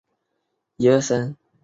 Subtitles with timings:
[0.03, 1.37] 他也没有得到正弦定律。